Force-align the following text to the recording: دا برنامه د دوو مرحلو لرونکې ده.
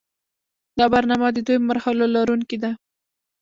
دا 0.77 0.85
برنامه 0.95 1.27
د 1.33 1.37
دوو 1.47 1.65
مرحلو 1.69 2.03
لرونکې 2.15 2.57
ده. 2.63 2.71